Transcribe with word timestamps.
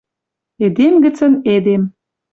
Эдем 0.65 0.93
гӹцӹн 1.03 1.33
Эдем 1.55 1.83